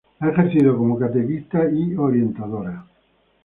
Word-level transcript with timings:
Ha 0.19 0.29
ejercido 0.29 0.75
como 0.75 0.97
catequista 0.97 1.69
y 1.69 1.93
orientadora. 1.93 2.87